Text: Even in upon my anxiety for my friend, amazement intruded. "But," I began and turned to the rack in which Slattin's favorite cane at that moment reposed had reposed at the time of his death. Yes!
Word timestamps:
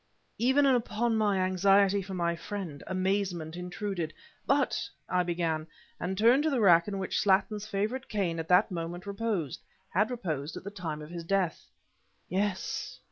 Even 0.39 0.65
in 0.65 0.73
upon 0.73 1.15
my 1.15 1.37
anxiety 1.39 2.01
for 2.01 2.15
my 2.15 2.35
friend, 2.35 2.81
amazement 2.87 3.55
intruded. 3.55 4.11
"But," 4.47 4.89
I 5.07 5.21
began 5.21 5.67
and 5.99 6.17
turned 6.17 6.41
to 6.41 6.49
the 6.49 6.59
rack 6.59 6.87
in 6.87 6.97
which 6.97 7.19
Slattin's 7.19 7.67
favorite 7.67 8.09
cane 8.09 8.39
at 8.39 8.47
that 8.47 8.71
moment 8.71 9.05
reposed 9.05 9.61
had 9.91 10.09
reposed 10.09 10.57
at 10.57 10.63
the 10.63 10.71
time 10.71 11.03
of 11.03 11.11
his 11.11 11.23
death. 11.23 11.67
Yes! 12.29 12.99